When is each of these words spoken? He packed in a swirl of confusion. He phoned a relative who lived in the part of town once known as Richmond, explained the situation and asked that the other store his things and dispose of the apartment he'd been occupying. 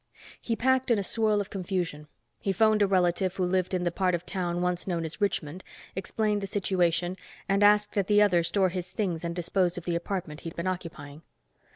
He 0.41 0.55
packed 0.55 0.89
in 0.89 0.97
a 0.97 1.03
swirl 1.03 1.39
of 1.41 1.51
confusion. 1.51 2.07
He 2.39 2.51
phoned 2.51 2.81
a 2.81 2.87
relative 2.87 3.35
who 3.35 3.45
lived 3.45 3.71
in 3.75 3.83
the 3.83 3.91
part 3.91 4.15
of 4.15 4.25
town 4.25 4.59
once 4.59 4.87
known 4.87 5.05
as 5.05 5.21
Richmond, 5.21 5.63
explained 5.95 6.41
the 6.41 6.47
situation 6.47 7.17
and 7.47 7.61
asked 7.61 7.93
that 7.93 8.07
the 8.07 8.19
other 8.19 8.41
store 8.41 8.69
his 8.69 8.89
things 8.89 9.23
and 9.23 9.35
dispose 9.35 9.77
of 9.77 9.85
the 9.85 9.93
apartment 9.95 10.39
he'd 10.39 10.55
been 10.55 10.65
occupying. 10.65 11.21